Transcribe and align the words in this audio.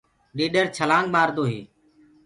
ڏيڏر 0.37 0.65
ڇلآنگ 0.77 1.07
مآردو 1.13 1.43
هي۔ 1.51 1.61